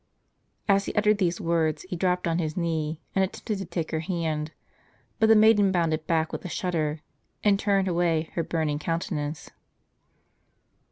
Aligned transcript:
As 0.67 0.85
he 0.85 0.95
uttered 0.95 1.19
these 1.19 1.39
words, 1.39 1.83
he 1.83 1.95
dropt 1.95 2.27
on 2.27 2.39
his 2.39 2.57
knee, 2.57 2.99
and 3.13 3.23
attempted 3.23 3.59
to 3.59 3.65
take 3.65 3.91
her 3.91 3.99
hand; 3.99 4.51
but 5.19 5.27
the 5.29 5.35
maiden 5.35 5.71
bounded 5.71 6.07
back 6.07 6.31
with 6.33 6.43
a 6.43 6.49
shudder, 6.49 7.01
and 7.43 7.59
turned 7.59 7.87
away 7.87 8.31
her 8.33 8.41
burning 8.41 8.79
countenance. 8.79 9.51